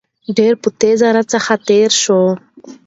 [0.37, 2.21] ډېر په تېزى راڅخه تېر شو.